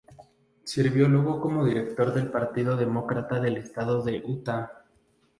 Sirvió 0.63 1.07
luego 1.07 1.39
como 1.39 1.63
director 1.63 2.11
del 2.15 2.31
partido 2.31 2.75
demócrata 2.75 3.39
del 3.39 3.57
estado 3.57 4.01
de 4.01 4.23
Utah. 4.25 4.83